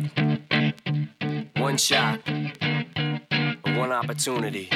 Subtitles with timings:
[0.00, 2.20] said, one shot,
[3.76, 4.68] one opportunity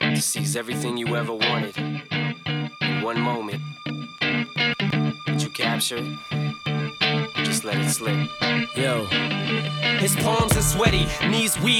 [0.00, 3.60] to seize everything you ever wanted in one moment.
[5.26, 6.02] Did you capture?
[7.36, 8.28] Just let it slip.
[8.76, 9.06] Yo.
[9.98, 11.79] His palms are sweaty, knees weak,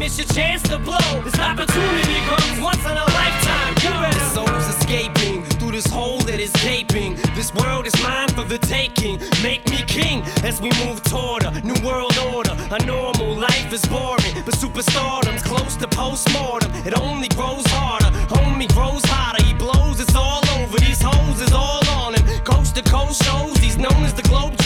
[0.00, 1.20] miss your chance to blow.
[1.22, 3.74] This opportunity comes once in a lifetime.
[3.84, 3.92] You
[4.34, 7.16] soul's escaping through this hole that is gaping.
[7.34, 9.20] This world is mine for the taking.
[9.42, 12.56] Make me king as we move toward a new world order.
[12.70, 16.72] A normal life is boring, but superstardom's close to postmortem.
[16.86, 18.10] It only grows harder.
[18.34, 19.44] Homie grows hotter.
[19.44, 20.00] He blows.
[20.00, 20.78] It's all over.
[20.78, 22.24] These hoes is all on him.
[22.44, 23.58] Coast to coast shows.
[23.58, 24.59] He's known as the globe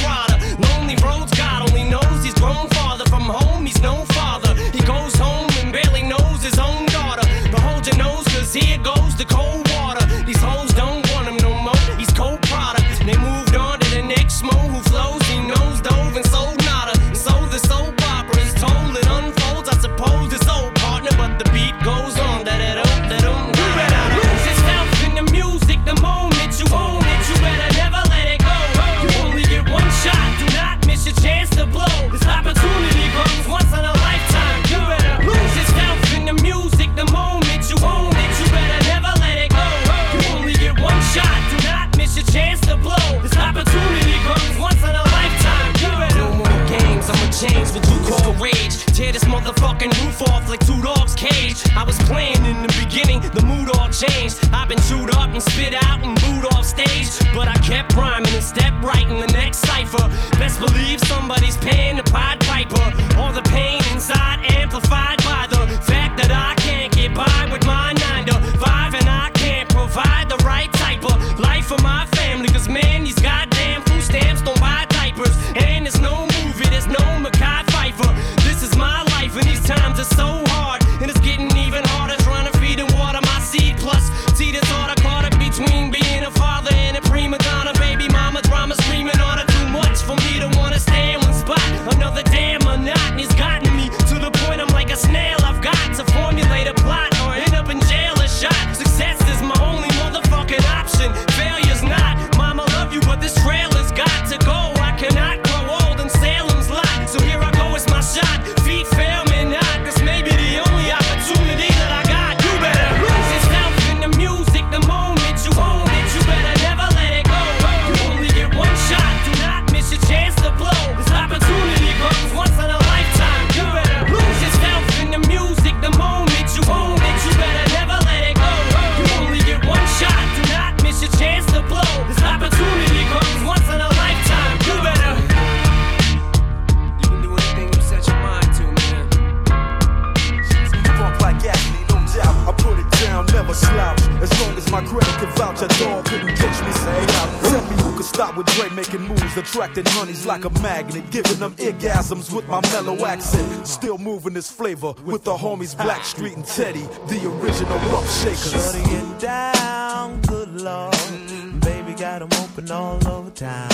[150.24, 153.66] like a magnet, giving them orgasms with my mellow accent.
[153.66, 158.52] Still moving this flavor with the homies Blackstreet and Teddy, the original rough shakers.
[158.52, 160.94] Shorty getting down, good lord.
[160.94, 161.58] Mm-hmm.
[161.60, 163.70] Baby got got 'em open all over town.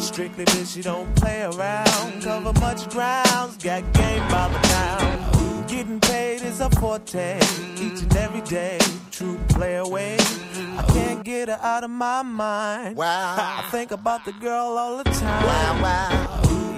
[0.00, 2.22] Strictly bitch, you don't play around.
[2.22, 5.66] Cover much grounds, got game by the town.
[5.66, 7.38] Getting paid is a forte,
[7.76, 8.78] each and every day.
[9.12, 10.16] True play away.
[10.18, 12.96] I can't get her out of my mind.
[12.96, 13.36] Wow.
[13.38, 15.44] I think about the girl all the time.
[15.44, 16.51] Wow, wow.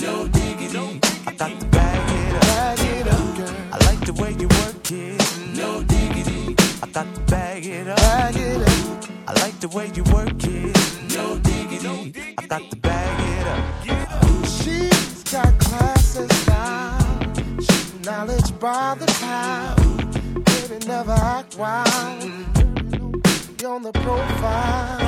[0.00, 1.00] No diggity.
[1.26, 2.42] I got to bag it up.
[2.42, 3.54] Bag it up, girl.
[3.72, 5.56] I like the way you work it.
[5.56, 6.54] No diggity.
[6.82, 7.96] I got to bag it up.
[7.96, 9.04] Bag it up.
[9.26, 11.16] I like the way you work it.
[11.16, 12.34] No diggity.
[12.38, 14.46] I got to bag it up.
[14.46, 17.34] She's got class and style.
[17.60, 20.44] She's knowledge by the pound.
[20.44, 22.22] Baby, never act wild.
[22.22, 24.98] you On the profile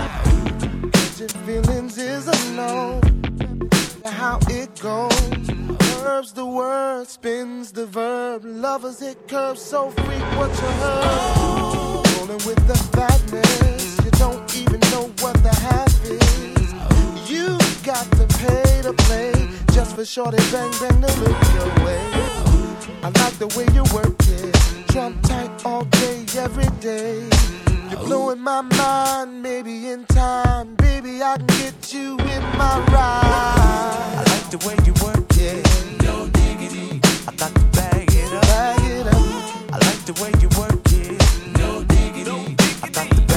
[0.93, 3.01] Catching feelings is a no.
[4.05, 5.47] How it goes.
[6.03, 8.43] Curves the word, spins the verb.
[8.45, 12.07] Lovers hit curves so freak what you heard.
[12.17, 13.99] Rolling with the fatness.
[14.05, 17.31] You don't even know what the half is.
[17.31, 19.33] You got to pay to play.
[19.73, 22.01] Just for shorty bang bang to look your way.
[23.03, 24.91] I like the way you work it.
[24.93, 27.29] Trump tight all day, every day.
[27.91, 34.15] You're blowing my mind, maybe in time, baby, I can get you in my ride.
[34.17, 35.67] I like the way you work it,
[36.05, 37.01] no diggity.
[37.27, 39.15] I got to bag it up, bag it up.
[39.73, 41.21] I like the way you work it,
[41.59, 42.55] no diggity.
[42.81, 43.30] I got to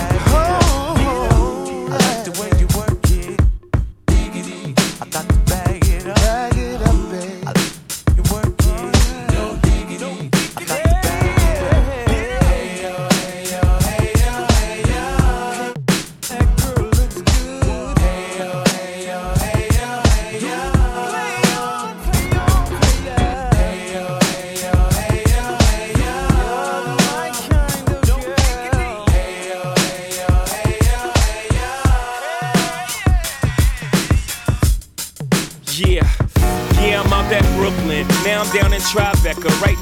[39.41, 39.72] Right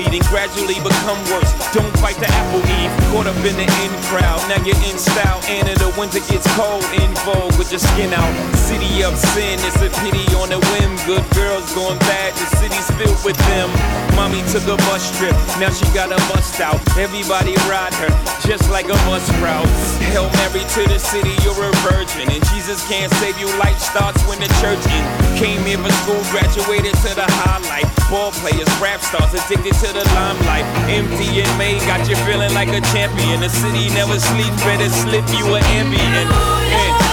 [0.00, 1.52] then gradually become worse.
[1.72, 2.31] Don't fight the
[3.12, 4.40] caught up in the in crowd.
[4.48, 8.08] Now you're in style, and in the winter gets cold, in vogue with your skin
[8.16, 8.32] out.
[8.56, 10.96] City of sin, it's a pity on a whim.
[11.04, 13.68] Good girls going bad, the city's filled with them.
[14.16, 16.80] Mommy took a bus trip, now she got a bust out.
[16.96, 18.10] Everybody ride her,
[18.48, 19.68] just like a bus route.
[20.08, 22.32] Hail Mary to the city, you're a virgin.
[22.32, 25.04] And Jesus can't save you, life starts when the church in.
[25.36, 27.84] Came here for school, graduated to the highlight.
[28.08, 30.64] Ball players, rap stars, addicted to the limelight.
[30.88, 33.01] MDMA, got you feeling like a champion.
[33.02, 36.30] In the city never sleep, better slip you an Ambien.
[36.70, 37.11] Yeah.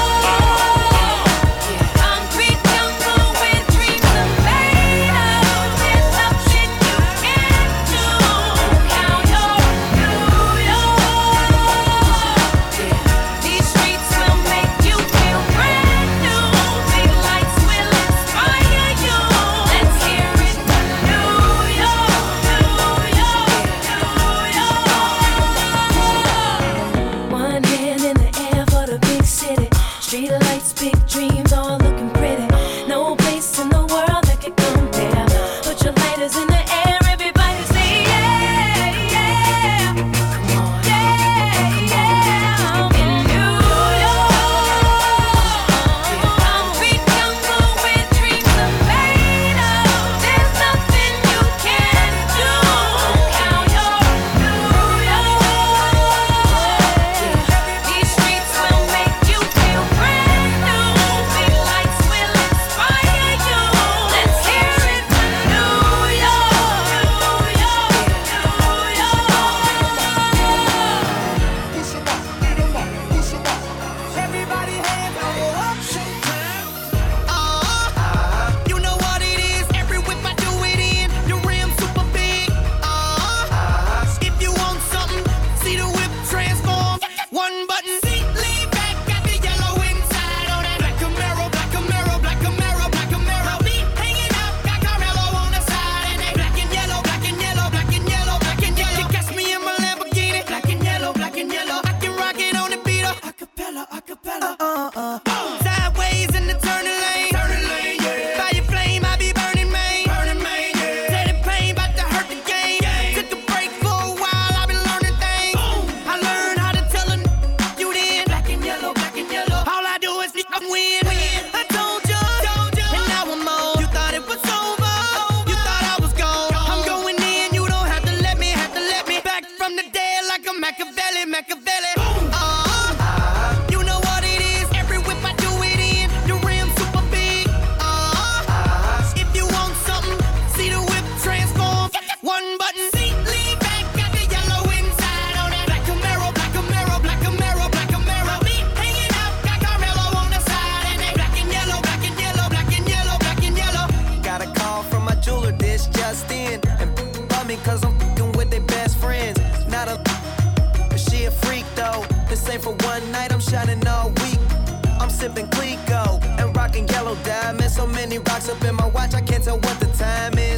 [167.30, 167.76] Diamonds.
[167.76, 170.49] So many rocks up in my watch, I can't tell what the time is.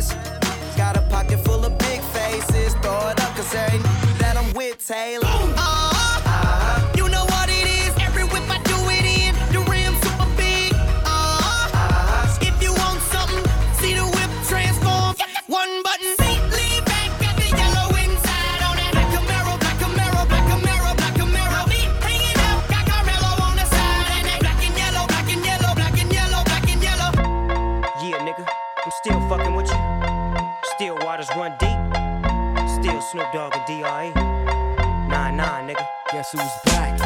[36.31, 36.97] Guess who's back?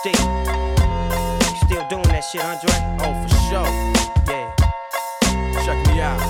[0.00, 0.24] Still.
[1.40, 2.74] You still doing that shit, Andre?
[3.00, 3.70] Oh, for sure.
[4.28, 4.52] Yeah.
[5.64, 6.20] Check me out.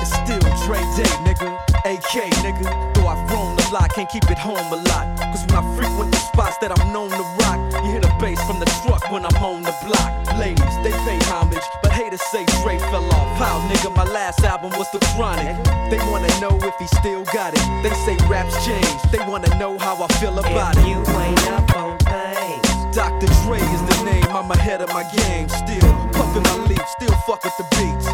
[0.00, 1.58] It's still Dre Day, nigga.
[1.86, 2.94] AK, nigga.
[2.94, 5.18] Though I've roamed a lot, can't keep it home a lot.
[5.18, 8.40] Cause when I frequent the spots that I'm known to rock, you hear the bass
[8.46, 10.38] from the truck when I'm on the block.
[10.38, 13.38] Ladies, they pay homage, but haters say Dre fell off.
[13.38, 15.56] How, nigga, my last album was The Chronic.
[15.90, 17.64] They wanna know he still got it.
[17.82, 18.86] They say raps change.
[19.10, 20.88] They wanna know how I feel about If it.
[20.88, 23.26] you ain't up on things, Dr.
[23.44, 25.48] Dre is the name, I'm ahead of my game.
[25.48, 28.06] Still puffin' my leaf, still fuck with the beats.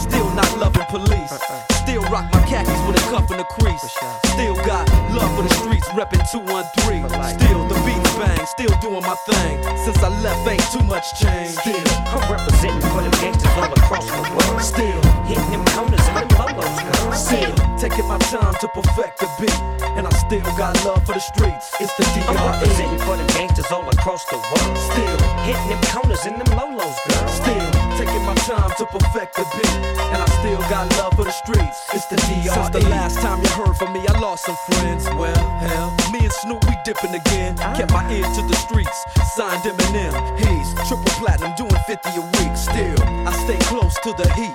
[0.00, 1.32] Still not loving police.
[1.32, 1.60] Uh-uh.
[1.82, 3.82] Still rock my khakis with a cuff in the crease.
[4.32, 7.08] Still got love for the streets, reppin' 213.
[7.38, 9.62] Still the beats bang, still doing doing my thing.
[9.84, 11.50] Since I left, ain't too much change.
[11.50, 14.62] Still, I'm representing for the gangsters all across the world.
[14.62, 15.59] Still, hitting them
[18.30, 19.60] time to perfect the beat.
[19.98, 21.74] And I still got love for the streets.
[21.80, 24.78] It's the I'm representing for the gangsters all across the world.
[24.78, 27.26] Still, hitting them corners and them lolos, girl.
[27.26, 27.66] Still,
[27.98, 29.74] taking my time to perfect the beat.
[30.14, 31.78] And I still got love for the streets.
[31.92, 32.54] It's the DR.
[32.54, 35.06] Since the last time you heard from me, I lost some friends.
[35.18, 37.56] Well, hell, me and Snoop, we dipping again.
[37.58, 37.74] Ah.
[37.74, 38.98] Kept my ear to the streets.
[39.34, 40.14] Signed Eminem.
[40.38, 42.54] He's triple platinum, doing 50 a week.
[42.54, 44.54] Still, I stay close to the heat.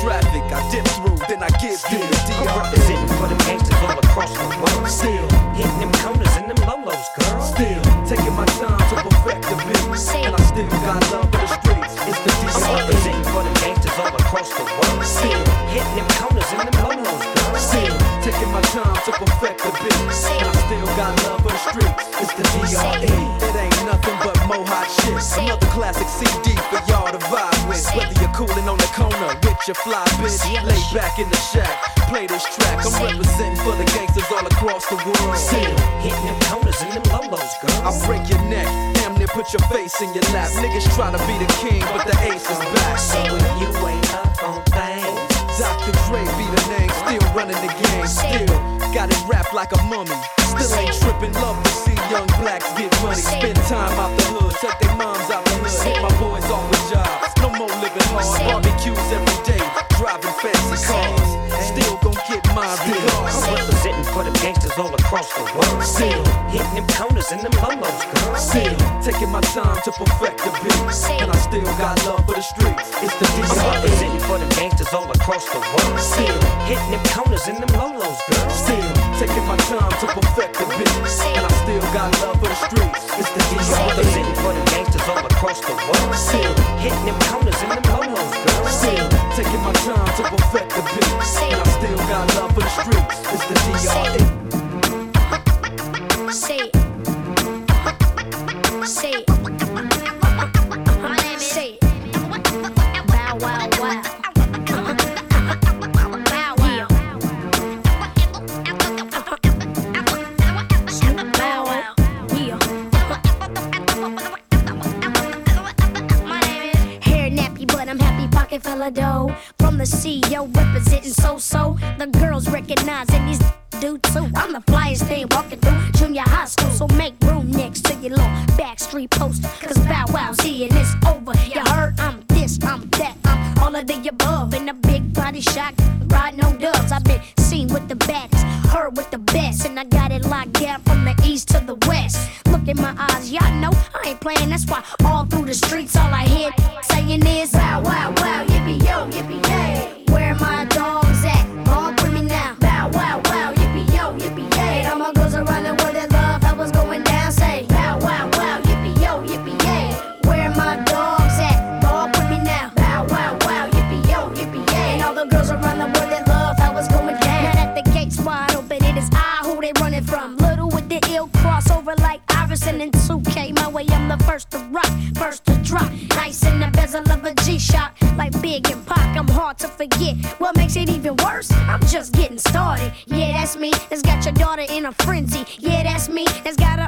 [1.61, 2.49] through, then I give you the DR.
[2.49, 4.87] I'm representing for the gangsters all across the world.
[4.89, 7.41] Still, hitting them corners and them lolos, girl.
[7.41, 10.25] Still, taking my time to perfect the beat.
[10.25, 11.93] And I still got love for the streets.
[12.09, 12.65] It's the DR.
[12.65, 15.05] I'm representing for the gangsters all across the world.
[15.05, 17.55] Still, hitting them corners and them lolos, girl.
[17.55, 19.97] Still, taking my time to perfect the beat.
[20.37, 22.05] And I still got love for the streets.
[22.21, 23.09] It's the DRE.
[23.09, 25.17] It ain't nothing but mo hot shit.
[25.41, 27.81] Another classic CD for y'all to vibe with.
[27.97, 31.73] Whether you're cooling on the corner with your fly bitch, lay back in the shack,
[32.09, 32.85] play this track.
[32.85, 35.37] I'm representing for the gangsters all across the world.
[35.37, 35.75] Still,
[36.05, 37.81] hitting them corners and them lolos, girl.
[37.81, 38.69] I'll break your neck,
[39.01, 40.53] damn near put your face in your lap.
[40.61, 42.97] Niggas try to be the king, but the ace is back.
[42.99, 45.91] So if you ain't up on things, Dr.
[46.05, 48.47] Dre be the name, still running the game, still
[48.93, 50.15] got it wrapped like a mummy.
[50.39, 53.21] Still ain't tripping, love to see young blacks get money.
[53.21, 56.67] Spend time out the hood, take their moms out the hood, hit my boys off
[56.69, 57.31] with jobs.
[57.39, 59.63] No more living hard, barbecues every day,
[59.97, 61.41] driving fancy cars.
[61.61, 63.47] Still gon' get mine regardless.
[63.47, 65.83] I'm representing for the gangsters all across the world.
[65.83, 68.35] Still hitting them corners and them lolos, girl.
[68.35, 72.41] Still taking my time to perfect the beat, and I still got love for the
[72.41, 72.91] streets.
[72.99, 73.61] It's the I'm DRE.
[73.61, 75.99] representing for the gangsters all across the world.
[75.99, 78.49] Still hitting them corners in them lolos, girl.
[78.49, 80.91] Still taking my time to perfect the beat,
[81.37, 83.03] and I still got love for the streets.
[83.19, 83.41] It's the
[83.87, 86.15] representing for the gangsters all across the world.
[86.15, 87.20] Still hitting them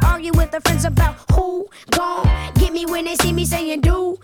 [0.05, 4.17] argue with her friends about who gon' get me when they see me saying do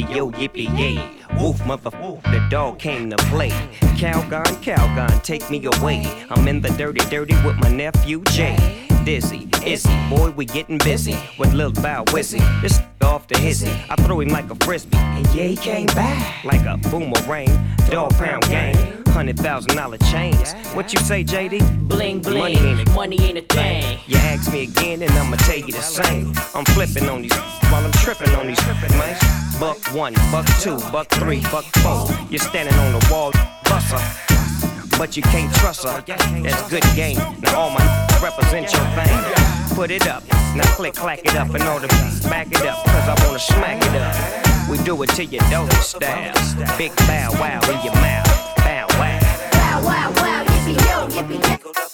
[0.00, 0.98] yippee yo, yippee yay.
[1.38, 3.50] Woof, mother, woof, the dog came to play.
[3.96, 6.06] Calgon, Calgon, take me away.
[6.30, 8.89] I'm in the dirty, dirty with my nephew Jay.
[9.10, 9.48] Dizzy.
[9.66, 12.40] Izzy, boy, we getting busy with Lil Bow Wizzy.
[12.62, 13.72] This off the hissy.
[13.90, 17.50] I threw him like a frisbee, and yeah, he came back like a boomerang.
[17.90, 18.76] Dog pound gang,
[19.08, 20.52] hundred thousand dollar chains.
[20.74, 21.88] What you say, JD?
[21.88, 23.98] Bling bling, Money ain't a money ain't a thing.
[24.06, 26.32] You ask me again, and I'ma tell you the same.
[26.54, 27.34] I'm flipping on these
[27.70, 28.64] while I'm tripping on these
[29.00, 29.16] man.
[29.58, 32.06] Buck one, buck two, buck three, buck four.
[32.30, 33.32] You're standing on the wall,
[33.64, 34.39] buster.
[34.98, 36.02] But you can't trust her.
[36.06, 37.18] That's good game.
[37.40, 37.84] Now all my
[38.22, 39.74] represent your thing.
[39.74, 40.22] Put it up.
[40.54, 42.84] Now click, clack it up in order to back it up.
[42.84, 44.68] Cause I wanna smack it up.
[44.68, 46.78] We do it your doggy style.
[46.78, 48.56] Big bow wow in your mouth.
[48.58, 49.20] Bow wow.
[49.52, 51.89] Wow, wow, wow, yippee yo, yippee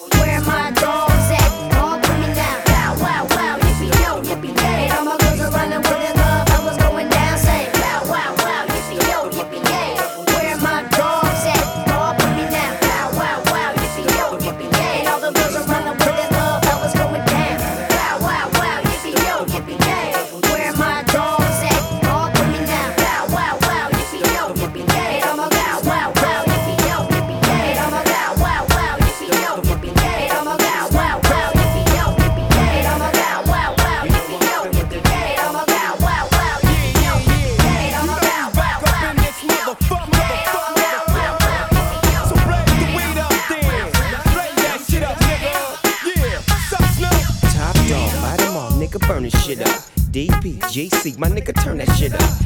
[50.76, 52.45] GC, my nigga, turn that shit up.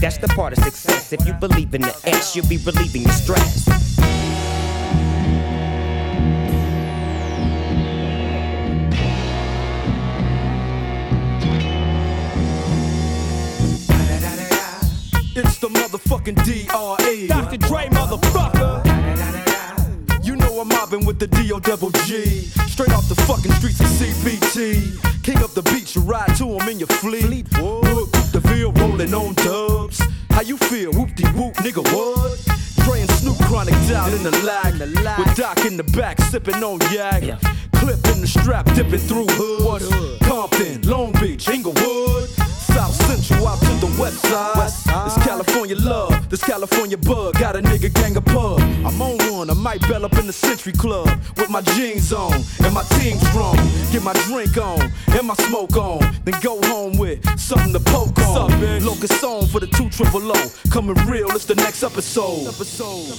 [0.00, 1.12] that's the part of success.
[1.12, 3.66] If you believe in the S, you'll be relieving your stress.
[15.34, 17.28] It's the motherfucking DRE.
[17.28, 17.56] Dr.
[17.58, 18.84] Dre, motherfucker.
[20.24, 22.24] You know I'm mobbing with the DO double G.
[22.66, 25.22] Straight off the fucking streets of CPT.
[25.22, 27.46] King up the beach, you ride to him in your fleet.
[27.58, 28.10] Whoop,
[28.64, 30.02] whoop rolling on dubs.
[30.30, 30.92] How you feel?
[30.92, 32.58] Whoop de whoop, nigga, what?
[32.88, 34.72] And Snoop chronic down in the lag.
[35.18, 37.22] With Doc in the back, sipping on yak.
[37.74, 39.82] Clip in the strap, dipping through hood.
[40.22, 42.30] Compton, Long Beach, Inglewood.
[42.78, 44.54] South Central out to the west side.
[45.04, 47.36] This California love, this California bug.
[47.36, 48.60] Got a nigga gang of pub.
[48.86, 52.34] I'm on one, I might bell up in the Century Club with my jeans on
[52.62, 53.56] and my team strong.
[53.90, 55.98] Get my drink on and my smoke on.
[56.24, 58.52] Then go home with something to poke on.
[58.52, 60.52] Up, Locust song for the two triple O.
[60.70, 62.46] Coming real, it's the next episode.
[62.46, 63.10] Episode.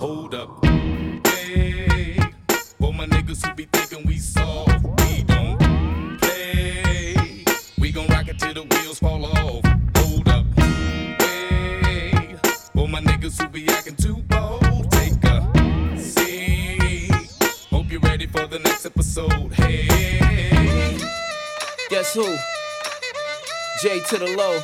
[0.00, 0.66] Hold up.
[1.28, 2.18] Hey,
[2.80, 5.33] for my niggas who be thinking we soft, we
[8.34, 9.64] it till the wheels fall off.
[9.96, 10.44] Hold up.
[10.58, 12.36] Hey,
[12.74, 17.10] for my niggas who be acting too bold, take a seat.
[17.70, 19.52] Hope you're ready for the next episode.
[19.52, 20.98] Hey.
[21.90, 22.36] Guess who?
[23.82, 24.60] J to the low,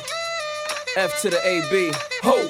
[0.97, 1.91] F to the AB.
[2.23, 2.49] Ho,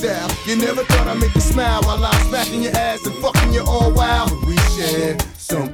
[0.00, 0.20] Braids.
[0.20, 3.14] Thug style, you never thought I'd make you smile while I'm smacking your ass and
[3.16, 4.30] fucking you all wild.
[4.30, 5.69] But we share something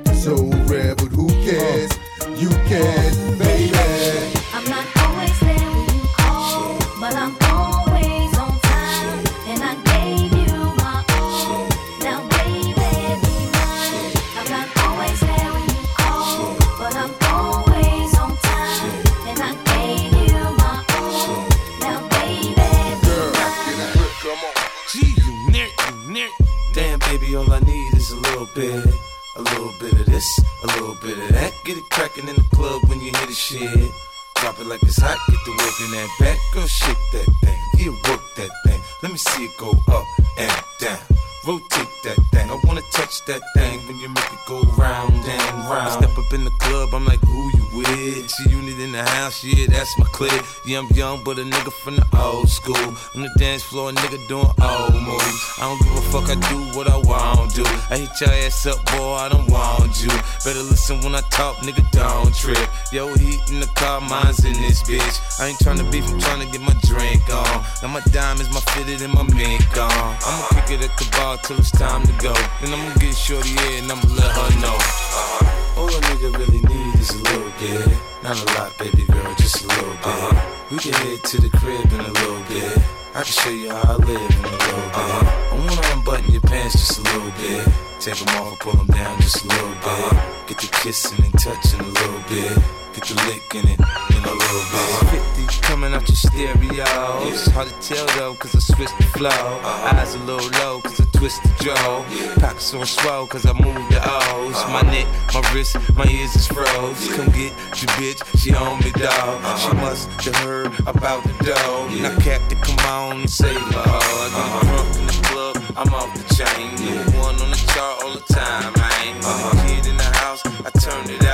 [50.20, 50.46] yeah, clique.
[50.64, 52.76] Yeah, I'm young, but a nigga from the old school.
[53.14, 55.54] On the dance floor, a nigga doing old moves.
[55.58, 57.64] I don't give a fuck, I do what I want to.
[57.90, 60.10] I hit your ass up, boy, I don't want you.
[60.44, 62.68] Better listen when I talk, nigga, don't trip.
[62.92, 65.40] Yo, heat in the car, mine's in this bitch.
[65.40, 67.64] I ain't tryna beef, I'm tryna get my drink on.
[67.82, 70.16] Now my diamonds, my fitted, and my mink on.
[70.24, 72.34] I'ma kick it at the bar till it's time to go.
[72.60, 75.55] Then I'ma get shorty here and I'ma let her know.
[75.76, 77.98] All a nigga really need is a little bit.
[78.22, 80.06] Not a lot, baby girl, just a little bit.
[80.06, 80.66] Uh-huh.
[80.70, 82.78] We can head to the crib in a little bit.
[83.14, 85.24] I can show you how I live in a little bit.
[85.52, 87.68] I wanna unbutton your pants just a little bit.
[88.00, 89.84] Take them off, pull them down just a little bit.
[89.84, 90.46] Uh-huh.
[90.46, 92.56] Get the kissing and touching a little bit.
[92.94, 93.80] Get the licking it
[94.15, 95.46] in a little bit.
[95.46, 96.84] 50 coming out your stereo.
[97.28, 99.60] It's hard to tell though, cause I switched the flow.
[99.92, 102.04] Eyes a little low, cause I twist the jaw.
[102.40, 104.58] Pockets on swell, cause I move the O's.
[104.70, 107.08] My neck, my wrist, my ears is froze.
[107.14, 109.58] Come get your bitch, she on me, dog.
[109.58, 111.88] She must have heard about the dough.
[112.02, 113.82] Now, Captain, come on and say low.
[113.84, 116.74] I get drunk in the club, I'm off the chain.
[116.94, 119.14] Number one on the chart all the time, man.
[119.22, 121.25] When the kid in the house, I turn it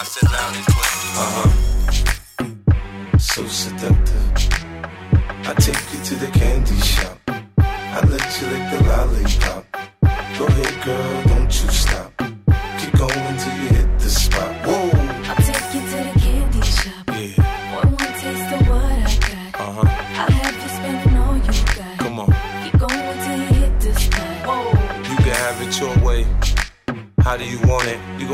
[0.00, 0.92] I said loud and quick.
[1.18, 3.18] Uh huh.
[3.18, 4.26] So seductive.
[5.44, 7.18] I take you to the candy shop.
[7.26, 9.64] I let you lick the lollipop.
[10.38, 12.12] Go ahead, girl, don't you stop.
[12.78, 14.54] Keep going till you hit the spot.
[14.66, 14.88] Whoa.
[15.30, 17.04] I'll take you to the candy shop.
[17.08, 17.74] Yeah.
[17.74, 19.60] One more taste of what I got.
[19.60, 19.86] Uh huh.
[20.20, 21.98] I'll have you spending all you got.
[21.98, 22.30] Come on.
[22.62, 24.46] Keep going till you hit the spot.
[24.46, 24.62] Whoa.
[25.10, 26.24] You can have it your way.
[27.18, 27.98] How do you want it?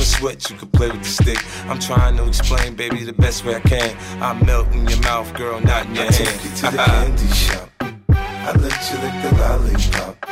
[0.00, 1.38] a sweat, you can play with the stick.
[1.68, 3.96] I'm trying to explain, baby, the best way I can.
[4.22, 6.14] I melt in your mouth, girl, not in your I hand.
[6.14, 7.70] take you to the candy shop.
[8.10, 10.26] I let you lick the lollipop.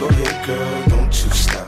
[0.00, 1.67] Go ahead, girl, don't you stop.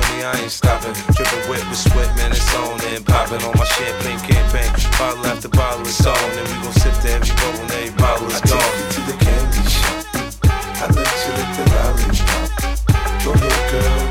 [0.23, 0.93] I ain't stopping.
[1.15, 2.79] Triple wet with sweat, man, it's on.
[2.93, 4.69] And popping on my champagne campaign.
[4.99, 6.17] Bottle after bottle is on.
[6.37, 8.61] And we gon' sip to every bubble and every bottle is gone.
[8.61, 10.05] I take you to the candy shop.
[10.77, 12.49] I let you lick the lollipop.
[13.23, 14.10] Go ahead, girl,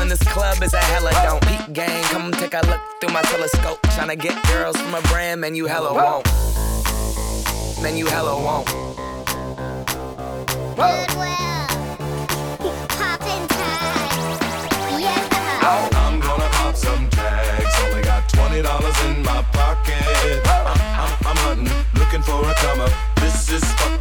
[0.00, 1.42] in this club is a hella don't.
[1.46, 3.80] Peep gang, come take a look through my telescope.
[3.94, 6.26] Tryna get girls from a brand, man, you hella won't.
[7.82, 8.68] Man, you hella won't.
[15.68, 15.88] Oh.
[15.94, 17.74] I'm gonna pop some tags.
[17.84, 20.40] Only got twenty dollars in my pocket.
[20.46, 20.66] I'm,
[21.02, 22.92] I'm, I'm hunting, looking for a come up.
[23.16, 23.95] This is fucking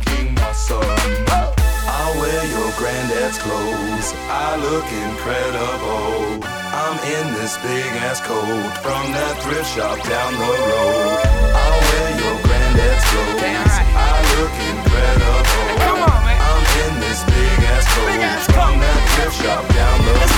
[3.25, 4.13] granddad's clothes.
[4.29, 6.45] I look incredible.
[6.45, 11.25] I'm in this big ass coat from that thrift shop down the road.
[11.57, 13.75] I'll wear your granddad's clothes.
[13.97, 15.41] I look incredible.
[15.81, 16.37] Come on, man.
[16.37, 20.31] I'm in this big ass coat from that thrift shop down the road.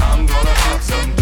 [0.00, 1.21] I'm gonna pop some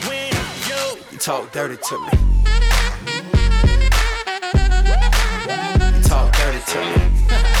[1.21, 2.09] talk dirty to me.
[5.95, 7.60] You talk dirty to me.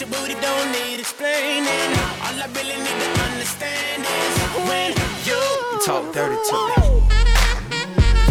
[0.00, 1.92] Your booty don't need explaining.
[2.24, 4.96] All I really need to understand is when
[5.28, 5.42] you
[5.84, 6.76] Talk dirty to me.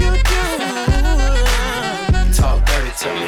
[0.01, 0.09] You
[2.33, 3.27] Talk dirty to me.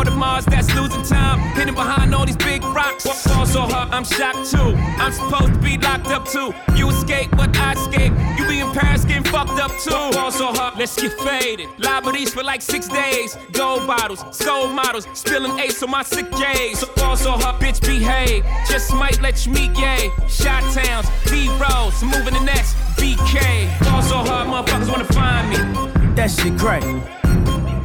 [0.00, 3.04] Audemars that's losing time, hidden behind all these big rocks.
[3.26, 4.74] Ball so hard, I'm shocked too.
[4.96, 6.54] I'm supposed to be locked up too.
[6.74, 8.12] You escape, but I escape.
[8.38, 9.90] You be in Paris getting fucked up too.
[9.90, 11.68] Ball so hard, let's get faded.
[11.76, 13.36] Le Meurice for like six days.
[13.52, 16.78] Gold bottles, soul models, spilling ace on my sick days.
[16.78, 18.42] So ball so hard, bitch behave.
[18.70, 20.08] Just might let you meet gay.
[20.30, 23.68] Shot towns, B rolls, moving the next BK.
[23.84, 26.14] Ball so hard, motherfuckers wanna find me.
[26.14, 26.82] That shit crack.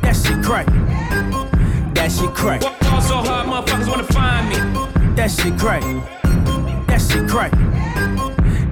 [0.01, 0.94] That shit crack.
[2.05, 2.61] That shit crack.
[2.61, 5.15] So hard, motherfuckers wanna find me.
[5.15, 5.81] That shit crack.
[6.85, 7.51] That shit crack.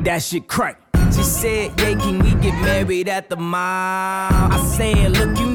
[0.04, 0.80] That shit crack.
[1.12, 3.58] She said, Yeah, can we get married at the mall?
[3.60, 5.53] I said, Look, you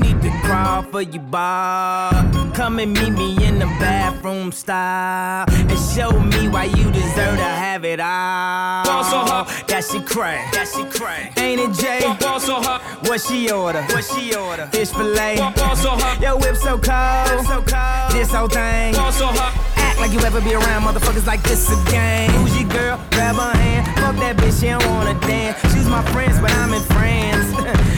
[0.48, 2.10] crawl for your bar.
[2.54, 7.50] Come and meet me in the bathroom style and show me why you deserve to
[7.64, 8.84] have it all.
[8.84, 9.48] Ball so hard.
[9.68, 10.52] That shit crack.
[10.52, 11.38] That shit crack.
[11.38, 12.00] Ain't it, Jay?
[12.18, 12.80] Ball so hard.
[13.06, 13.82] What she order?
[13.82, 14.66] What she order?
[14.72, 15.36] Fish fillet.
[15.36, 16.20] Ball so hard.
[16.22, 17.46] Yo, whip so cold.
[17.46, 18.12] so cold.
[18.12, 18.94] This whole thing.
[18.94, 19.28] Ball so.
[19.28, 22.30] Act like you ever be around motherfuckers like this again.
[22.40, 22.96] Who's your girl?
[23.10, 23.86] Grab her hand.
[24.00, 25.60] Fuck that bitch, she don't wanna dance.
[25.74, 27.88] She's my friends, but I'm in France.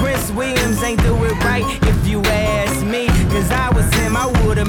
[0.00, 3.06] Prince Williams ain't do it right if you ask me.
[3.32, 4.68] Cause I was him, I would've.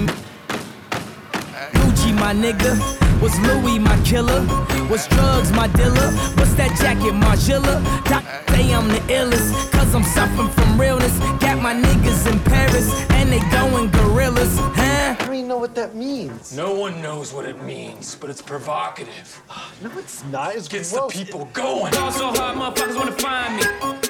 [1.73, 2.73] Gucci, my nigga.
[3.21, 4.41] Was Louis my killer?
[4.89, 6.11] Was drugs my dealer?
[6.37, 7.75] What's that jacket, Margiela?
[8.05, 8.23] Doc
[8.61, 11.17] say I'm the illest, cause I'm suffering from realness.
[11.39, 15.15] Got my niggas in Paris, and they going gorillas, huh?
[15.19, 16.55] I don't even know what that means.
[16.55, 19.41] No one knows what it means, but it's provocative.
[19.83, 20.55] No, it's not.
[20.55, 21.13] It's Gets gross.
[21.13, 21.91] the people going.
[21.93, 24.09] Ball so hard, motherfuckers wanna find me.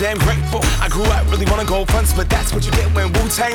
[0.00, 0.60] Damn grateful.
[0.80, 3.54] I grew up really wanna go fronts, but that's what you get when Wu Tang.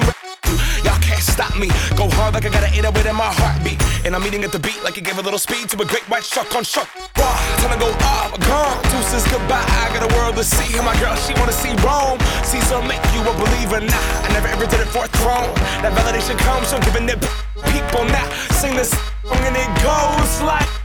[0.85, 1.67] Y'all can't stop me.
[1.97, 3.81] Go hard like I gotta an 808 in my heartbeat.
[4.05, 6.07] And I'm eating at the beat like it gave a little speed to a great
[6.07, 6.87] white shark on shark.
[7.17, 8.77] Raw, time to go up, gone.
[8.93, 9.65] Deuces goodbye.
[9.65, 10.77] I got a world to see.
[10.77, 12.19] And my girl, she wanna see Rome.
[12.45, 13.81] Caesar make you a believer.
[13.81, 15.49] Nah, I never ever did it for a throne.
[15.81, 17.19] That validation comes from giving it
[17.73, 18.29] people now.
[18.61, 18.91] Sing this
[19.25, 20.84] song and it goes like.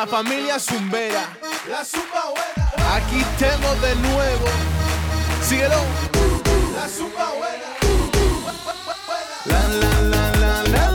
[0.00, 1.28] La familia Zumbera.
[1.68, 2.94] La zumba buena.
[2.94, 4.46] Aquí estamos de nuevo.
[5.46, 5.76] Síguelo.
[6.74, 7.68] La zumba buena.
[9.44, 10.89] La la la la la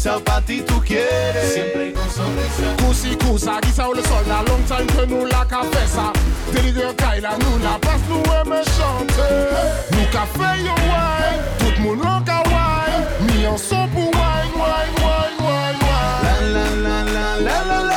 [0.00, 1.52] guisao para ti tú quieres.
[1.52, 2.76] Siempre con sonrisa.
[2.86, 6.12] Cusi, cusa, guisao le sol, la long time que no la cabeza.
[6.52, 9.28] Delirio kaila, nou la bas nou e me chante
[9.92, 14.56] Nou ka fe yo wine, tout moun lan ka wine Mi an son pou wine,
[14.56, 17.89] wine, wine, wine, wine La la la la la la la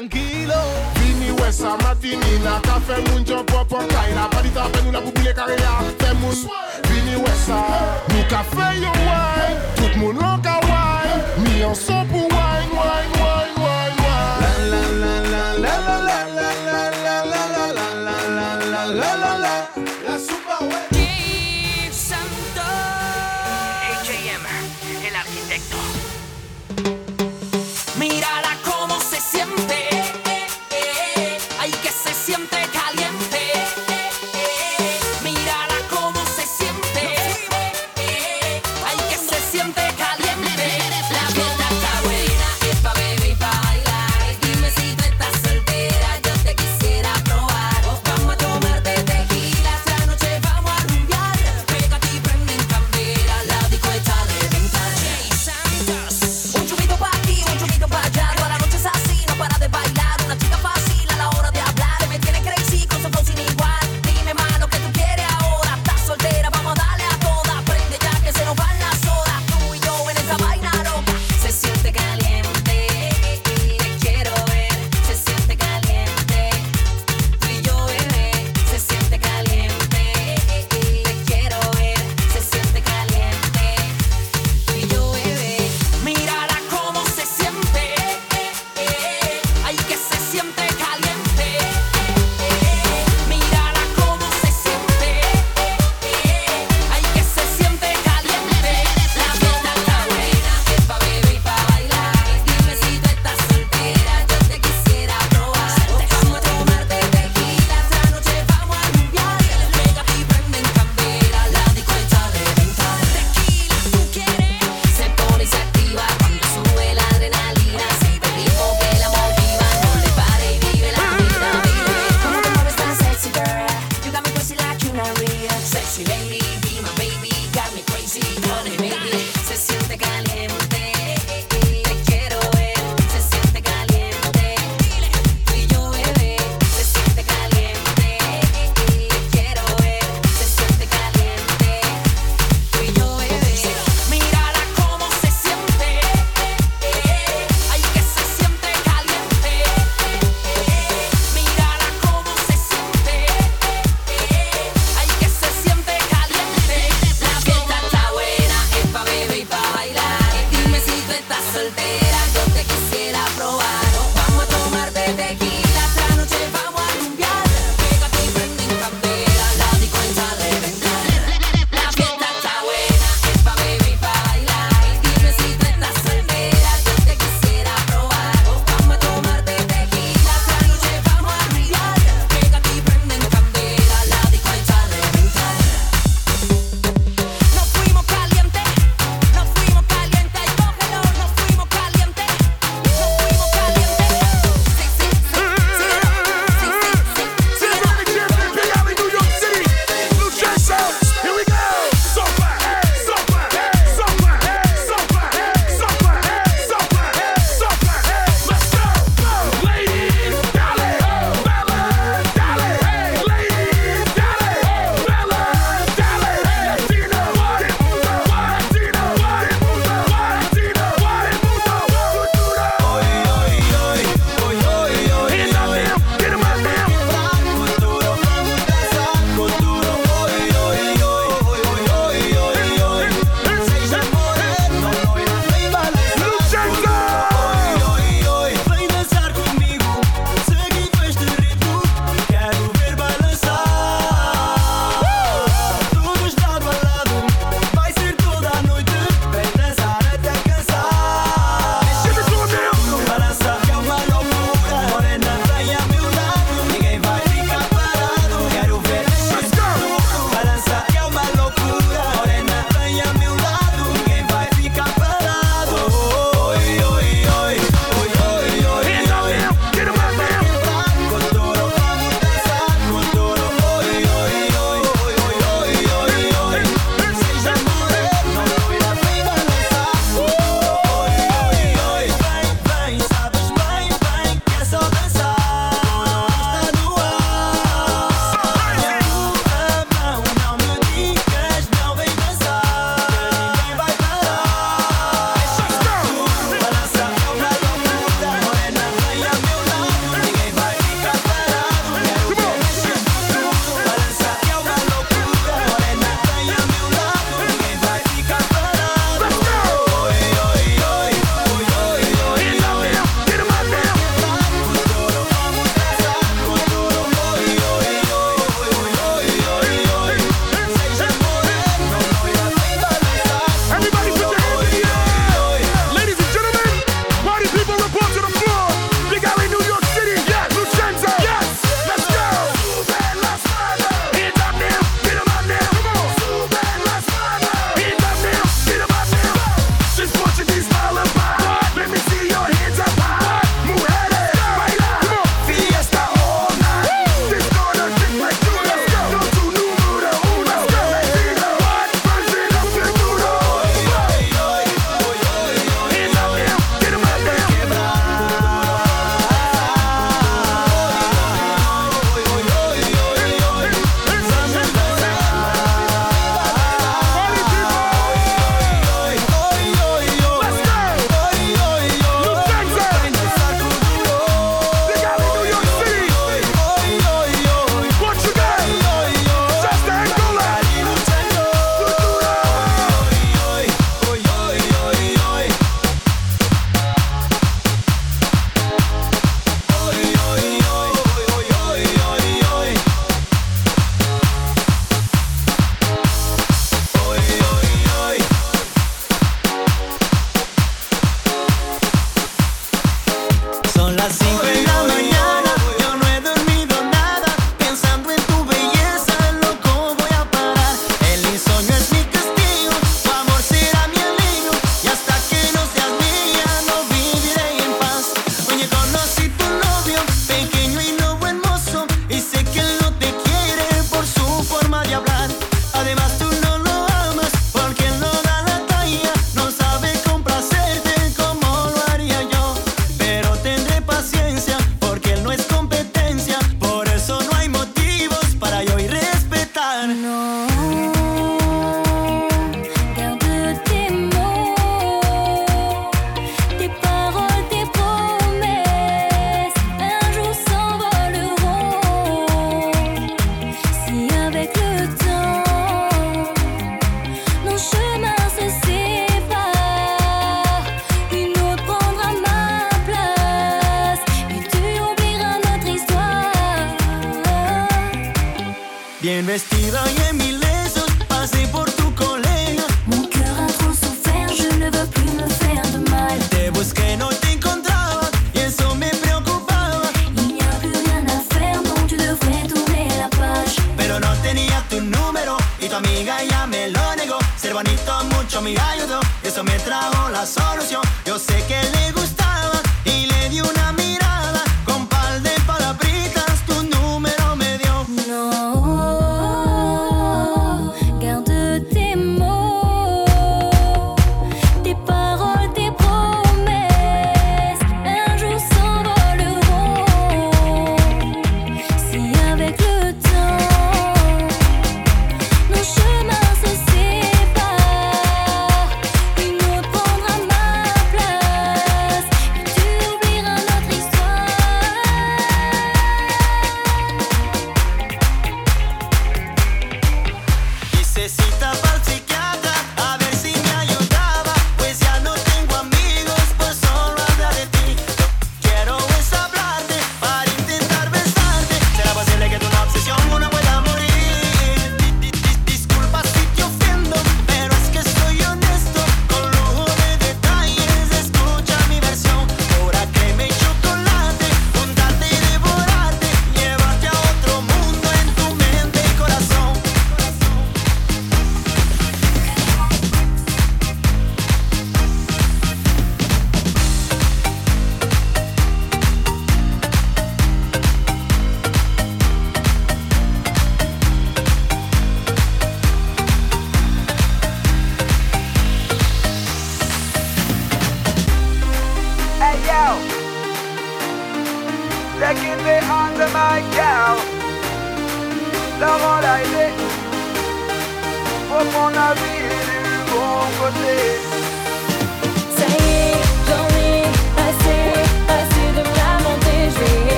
[0.00, 0.54] tranquilo
[0.94, 4.28] Vini wè sa matinina Ka fè moun jan popon kaila.
[4.32, 6.36] Badita fè nou la pou bile kare ya Fè moun.
[6.88, 7.60] Vini wè sa
[8.08, 9.20] Nou ka fè yon wè
[9.76, 12.29] Tout moun lan ka wè Mi yon son pou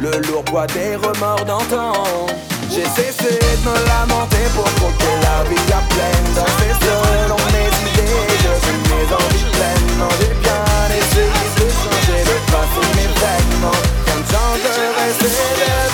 [0.00, 1.92] le lourd poids des remords d'antan.
[2.70, 6.26] J'ai cessé de me lamenter pour croquer la vie à pleine.
[6.34, 9.90] Dans ces seuls, mes idées, je suis mes envies pleines.
[9.98, 10.64] Non, j'ai bien
[10.98, 13.54] essayé de changer de passer mes peines.
[13.62, 15.93] Non, rien ne changerait, c'est